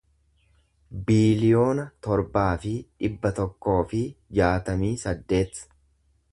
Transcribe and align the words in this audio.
biiliyoona 1.09 1.85
torbaa 2.07 2.47
fi 2.65 2.73
dhibba 2.81 3.33
tokkoo 3.41 3.79
fi 3.93 4.03
jaatamii 4.41 4.93
saddeet 5.07 5.65